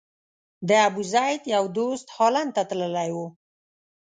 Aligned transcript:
د 0.67 0.69
ابوزید 0.87 1.41
یو 1.55 1.63
دوست 1.77 2.07
هالند 2.17 2.51
ته 2.55 2.61
تللی 2.69 3.09
و. 3.15 3.17